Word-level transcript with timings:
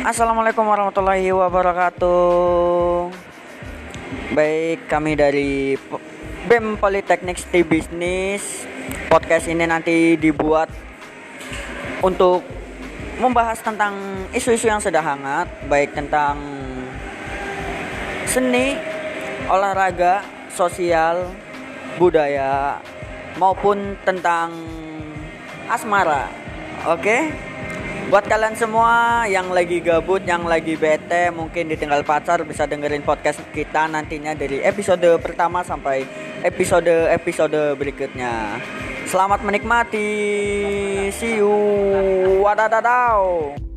Assalamualaikum 0.00 0.64
warahmatullahi 0.64 1.28
wabarakatuh. 1.28 3.12
Baik, 4.32 4.88
kami 4.88 5.12
dari 5.12 5.76
BEM 6.48 6.80
Politeknik 6.80 7.36
Stay 7.36 7.60
Business. 7.60 8.64
Podcast 9.12 9.44
ini 9.44 9.68
nanti 9.68 10.16
dibuat 10.16 10.72
untuk 12.00 12.40
membahas 13.20 13.60
tentang 13.60 14.24
isu-isu 14.32 14.72
yang 14.72 14.80
sedang 14.80 15.04
hangat, 15.04 15.52
baik 15.68 15.92
tentang 15.92 16.40
seni, 18.24 18.80
olahraga, 19.52 20.24
sosial, 20.48 21.28
budaya, 22.00 22.80
maupun 23.36 24.00
tentang 24.08 24.48
asmara. 25.68 26.32
Oke? 26.88 27.50
Buat 28.10 28.26
kalian 28.26 28.58
semua 28.58 29.22
yang 29.30 29.54
lagi 29.54 29.78
gabut, 29.78 30.18
yang 30.26 30.42
lagi 30.42 30.74
bete, 30.74 31.30
mungkin 31.30 31.70
ditinggal 31.70 32.02
pacar 32.02 32.42
bisa 32.42 32.66
dengerin 32.66 33.06
podcast 33.06 33.38
kita 33.54 33.86
nantinya 33.86 34.34
dari 34.34 34.58
episode 34.66 35.06
pertama 35.22 35.62
sampai 35.62 36.02
episode-episode 36.42 37.78
berikutnya. 37.78 38.58
Selamat 39.06 39.46
menikmati. 39.46 40.10
See 41.14 41.38
you. 41.38 41.54
Wadadadau. 42.42 43.69